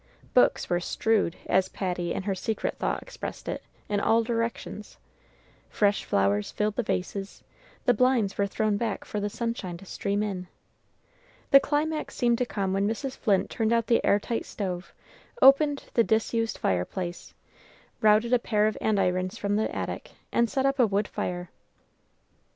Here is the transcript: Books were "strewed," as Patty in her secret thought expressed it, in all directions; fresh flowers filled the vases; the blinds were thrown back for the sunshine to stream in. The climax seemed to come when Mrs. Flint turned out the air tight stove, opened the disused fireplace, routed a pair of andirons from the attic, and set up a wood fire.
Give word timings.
Books 0.33 0.67
were 0.67 0.79
"strewed," 0.79 1.35
as 1.45 1.69
Patty 1.69 2.11
in 2.11 2.23
her 2.23 2.33
secret 2.33 2.75
thought 2.79 3.03
expressed 3.03 3.47
it, 3.47 3.61
in 3.87 3.99
all 3.99 4.23
directions; 4.23 4.97
fresh 5.69 6.05
flowers 6.05 6.49
filled 6.49 6.75
the 6.75 6.81
vases; 6.81 7.43
the 7.85 7.93
blinds 7.93 8.35
were 8.35 8.47
thrown 8.47 8.77
back 8.77 9.05
for 9.05 9.19
the 9.19 9.29
sunshine 9.29 9.77
to 9.77 9.85
stream 9.85 10.23
in. 10.23 10.47
The 11.51 11.59
climax 11.59 12.15
seemed 12.15 12.39
to 12.39 12.47
come 12.47 12.73
when 12.73 12.87
Mrs. 12.87 13.15
Flint 13.15 13.51
turned 13.51 13.71
out 13.71 13.85
the 13.85 14.03
air 14.03 14.19
tight 14.19 14.47
stove, 14.47 14.91
opened 15.39 15.83
the 15.93 16.03
disused 16.03 16.57
fireplace, 16.57 17.35
routed 18.01 18.33
a 18.33 18.39
pair 18.39 18.65
of 18.65 18.79
andirons 18.81 19.37
from 19.37 19.55
the 19.55 19.69
attic, 19.69 20.13
and 20.31 20.49
set 20.49 20.65
up 20.65 20.79
a 20.79 20.87
wood 20.87 21.07
fire. 21.07 21.51